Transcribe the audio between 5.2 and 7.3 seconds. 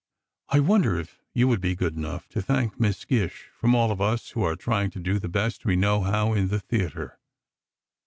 best we know how in the theatre.